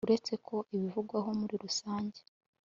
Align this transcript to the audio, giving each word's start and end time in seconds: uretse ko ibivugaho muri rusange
uretse 0.07 0.33
ko 0.47 0.55
ibivugaho 0.75 1.29
muri 1.39 1.55
rusange 1.63 2.19